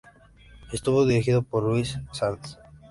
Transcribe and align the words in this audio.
Estuvo 0.73 1.05
dirigido 1.05 1.43
por 1.43 1.61
Luis 1.61 1.99
Sanz. 2.11 2.57